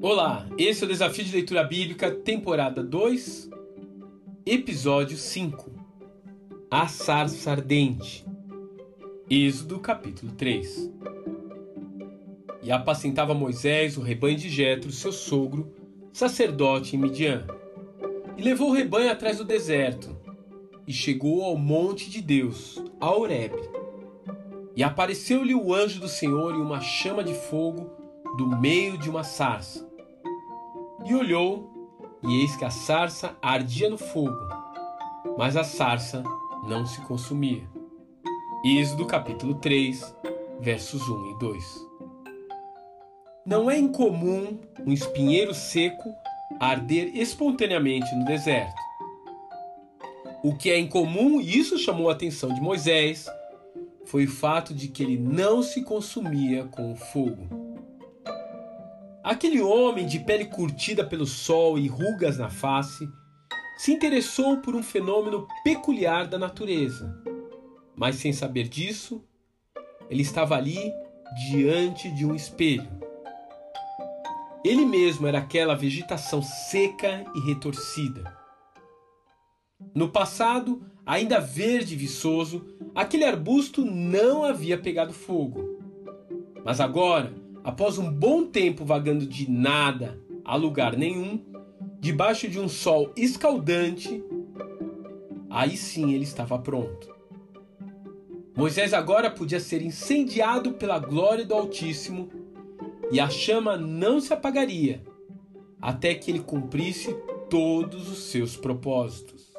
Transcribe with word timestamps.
Olá, 0.00 0.46
esse 0.56 0.84
é 0.84 0.86
o 0.86 0.88
Desafio 0.88 1.24
de 1.24 1.32
Leitura 1.32 1.64
Bíblica, 1.64 2.08
temporada 2.08 2.84
2, 2.84 3.50
episódio 4.46 5.16
5. 5.16 5.72
A 6.70 6.86
sarça 6.86 7.50
ardente. 7.50 8.24
Êxodo 9.28 9.80
capítulo 9.80 10.30
3. 10.30 10.92
E 12.62 12.70
apacentava 12.70 13.34
Moisés 13.34 13.96
o 13.96 14.00
rebanho 14.00 14.36
de 14.36 14.48
Jetro, 14.48 14.92
seu 14.92 15.10
sogro, 15.10 15.74
sacerdote 16.12 16.94
em 16.94 17.00
Midian. 17.00 17.44
E 18.36 18.42
levou 18.42 18.70
o 18.70 18.74
rebanho 18.74 19.10
atrás 19.10 19.38
do 19.38 19.44
deserto, 19.44 20.16
e 20.86 20.92
chegou 20.92 21.42
ao 21.42 21.56
monte 21.56 22.08
de 22.08 22.22
Deus, 22.22 22.80
a 23.00 23.10
Horebe. 23.10 23.68
E 24.76 24.84
apareceu-lhe 24.84 25.56
o 25.56 25.74
anjo 25.74 25.98
do 25.98 26.06
Senhor 26.06 26.54
em 26.54 26.60
uma 26.60 26.80
chama 26.80 27.24
de 27.24 27.34
fogo 27.34 27.90
do 28.36 28.46
meio 28.46 28.96
de 28.96 29.10
uma 29.10 29.24
sarça. 29.24 29.87
E 31.08 31.14
olhou, 31.14 31.90
e 32.22 32.42
eis 32.42 32.54
que 32.54 32.66
a 32.66 32.70
sarça 32.70 33.34
ardia 33.40 33.88
no 33.88 33.96
fogo, 33.96 34.36
mas 35.38 35.56
a 35.56 35.64
sarça 35.64 36.22
não 36.68 36.84
se 36.84 37.00
consumia. 37.00 37.62
Êxodo 38.62 39.06
capítulo 39.06 39.54
3, 39.54 40.14
versos 40.60 41.08
1 41.08 41.30
e 41.30 41.38
2. 41.38 41.64
Não 43.46 43.70
é 43.70 43.78
incomum 43.78 44.58
um 44.86 44.92
espinheiro 44.92 45.54
seco 45.54 46.14
arder 46.60 47.16
espontaneamente 47.16 48.14
no 48.14 48.26
deserto. 48.26 48.76
O 50.44 50.58
que 50.58 50.70
é 50.70 50.78
incomum, 50.78 51.40
e 51.40 51.58
isso 51.58 51.78
chamou 51.78 52.10
a 52.10 52.12
atenção 52.12 52.52
de 52.52 52.60
Moisés, 52.60 53.26
foi 54.04 54.26
o 54.26 54.30
fato 54.30 54.74
de 54.74 54.88
que 54.88 55.02
ele 55.04 55.16
não 55.16 55.62
se 55.62 55.80
consumia 55.80 56.64
com 56.64 56.92
o 56.92 56.96
fogo. 56.96 57.67
Aquele 59.28 59.60
homem 59.60 60.06
de 60.06 60.20
pele 60.20 60.46
curtida 60.46 61.04
pelo 61.04 61.26
sol 61.26 61.78
e 61.78 61.86
rugas 61.86 62.38
na 62.38 62.48
face 62.48 63.06
se 63.76 63.92
interessou 63.92 64.56
por 64.62 64.74
um 64.74 64.82
fenômeno 64.82 65.46
peculiar 65.62 66.26
da 66.26 66.38
natureza. 66.38 67.14
Mas 67.94 68.16
sem 68.16 68.32
saber 68.32 68.66
disso, 68.68 69.22
ele 70.08 70.22
estava 70.22 70.56
ali 70.56 70.90
diante 71.46 72.10
de 72.10 72.24
um 72.24 72.34
espelho. 72.34 72.88
Ele 74.64 74.86
mesmo 74.86 75.26
era 75.26 75.40
aquela 75.40 75.74
vegetação 75.74 76.40
seca 76.40 77.22
e 77.34 77.40
retorcida. 77.40 78.34
No 79.94 80.08
passado, 80.08 80.82
ainda 81.04 81.38
verde 81.38 81.92
e 81.92 81.98
viçoso, 81.98 82.64
aquele 82.94 83.26
arbusto 83.26 83.84
não 83.84 84.42
havia 84.42 84.78
pegado 84.78 85.12
fogo. 85.12 85.78
Mas 86.64 86.80
agora, 86.80 87.30
após 87.68 87.98
um 87.98 88.10
bom 88.10 88.46
tempo 88.46 88.82
vagando 88.82 89.26
de 89.26 89.50
nada 89.50 90.18
a 90.42 90.56
lugar 90.56 90.96
nenhum, 90.96 91.38
debaixo 92.00 92.48
de 92.48 92.58
um 92.58 92.66
sol 92.66 93.12
escaldante, 93.14 94.24
aí 95.50 95.76
sim 95.76 96.14
ele 96.14 96.24
estava 96.24 96.58
pronto. 96.58 97.14
Moisés 98.56 98.94
agora 98.94 99.30
podia 99.30 99.60
ser 99.60 99.82
incendiado 99.82 100.72
pela 100.72 100.98
glória 100.98 101.44
do 101.44 101.52
Altíssimo 101.52 102.30
e 103.12 103.20
a 103.20 103.28
chama 103.28 103.76
não 103.76 104.18
se 104.18 104.32
apagaria 104.32 105.04
até 105.78 106.14
que 106.14 106.30
ele 106.30 106.40
cumprisse 106.40 107.14
todos 107.50 108.08
os 108.08 108.30
seus 108.30 108.56
propósitos. 108.56 109.52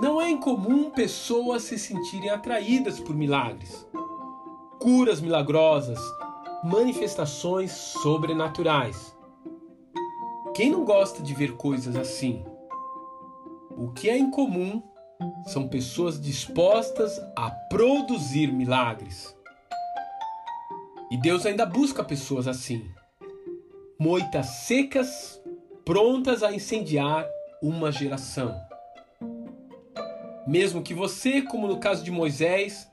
Não 0.00 0.18
é 0.18 0.30
incomum 0.30 0.88
pessoas 0.88 1.64
se 1.64 1.78
sentirem 1.78 2.30
atraídas 2.30 2.98
por 2.98 3.14
milagres 3.14 3.86
curas 4.84 5.18
milagrosas, 5.18 5.98
manifestações 6.62 7.72
sobrenaturais. 7.72 9.16
Quem 10.54 10.68
não 10.68 10.84
gosta 10.84 11.22
de 11.22 11.32
ver 11.32 11.56
coisas 11.56 11.96
assim? 11.96 12.44
O 13.70 13.92
que 13.92 14.10
é 14.10 14.18
incomum 14.18 14.82
são 15.46 15.66
pessoas 15.66 16.20
dispostas 16.20 17.18
a 17.34 17.50
produzir 17.50 18.52
milagres. 18.52 19.34
E 21.10 21.16
Deus 21.16 21.46
ainda 21.46 21.64
busca 21.64 22.04
pessoas 22.04 22.46
assim, 22.46 22.86
moitas 23.98 24.48
secas, 24.66 25.40
prontas 25.82 26.42
a 26.42 26.52
incendiar 26.52 27.26
uma 27.62 27.90
geração. 27.90 28.54
Mesmo 30.46 30.82
que 30.82 30.92
você, 30.92 31.40
como 31.40 31.66
no 31.66 31.80
caso 31.80 32.04
de 32.04 32.10
Moisés, 32.10 32.92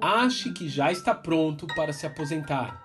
ache 0.00 0.52
que 0.52 0.68
já 0.68 0.90
está 0.90 1.14
pronto 1.14 1.66
para 1.68 1.92
se 1.92 2.06
aposentar. 2.06 2.82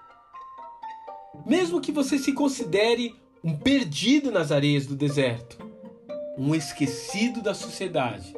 Mesmo 1.45 1.79
que 1.79 1.91
você 1.91 2.18
se 2.18 2.34
considere 2.34 3.16
um 3.44 3.56
perdido 3.56 4.31
nas 4.31 4.51
areias 4.51 4.85
do 4.85 4.95
deserto, 4.95 5.57
um 6.38 6.53
esquecido 6.53 7.41
da 7.41 7.53
sociedade, 7.53 8.35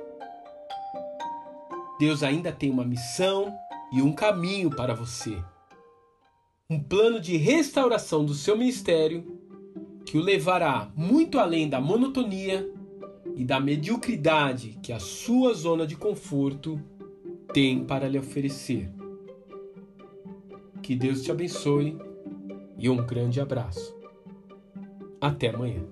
Deus 2.00 2.24
ainda 2.24 2.52
tem 2.52 2.70
uma 2.70 2.86
missão 2.86 3.54
e 3.92 4.02
um 4.02 4.14
caminho 4.14 4.70
para 4.70 4.94
você. 4.94 5.38
Um 6.70 6.80
plano 6.82 7.20
de 7.20 7.36
restauração 7.36 8.24
do 8.24 8.34
seu 8.34 8.58
ministério 8.58 9.40
que 10.06 10.18
o 10.18 10.22
levará 10.22 10.90
muito 10.96 11.40
além 11.40 11.68
da 11.68 11.82
monotonia 11.82 12.72
e 13.36 13.44
da 13.44 13.60
mediocridade 13.60 14.80
que 14.82 14.94
a 14.94 15.00
sua 15.00 15.54
zona 15.54 15.86
de 15.86 15.96
conforto 15.96 16.82
tem 17.54 17.84
para 17.84 18.08
lhe 18.08 18.18
oferecer. 18.18 18.90
Que 20.82 20.96
Deus 20.96 21.22
te 21.24 21.32
abençoe 21.32 21.98
e 22.78 22.90
um 22.90 22.98
grande 22.98 23.40
abraço. 23.40 23.96
Até 25.22 25.50
amanhã. 25.50 25.84